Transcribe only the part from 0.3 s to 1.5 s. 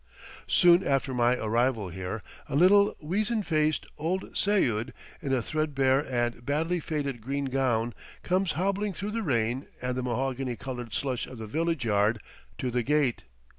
Soon after my